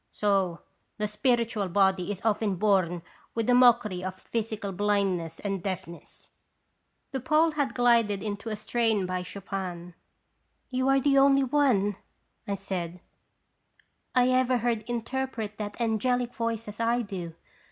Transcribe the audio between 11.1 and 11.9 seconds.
only one/